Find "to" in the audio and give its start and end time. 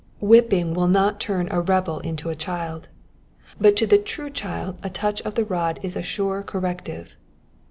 3.75-3.85